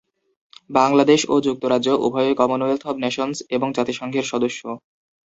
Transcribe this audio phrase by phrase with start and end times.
[0.69, 4.61] বাংলাদেশ ও যুক্তরাজ্য উভয়ই কমনওয়েলথ অব নেশনস এবং জাতিসংঘের সদস্য।